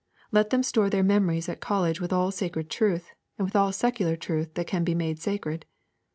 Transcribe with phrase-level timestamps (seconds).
[0.31, 4.15] Let them store their memories at college with all sacred truth, and with all secular
[4.15, 5.63] truth that can be made sacred.